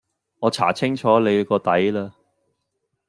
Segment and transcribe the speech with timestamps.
[0.39, 2.15] 我查清楚你個底啦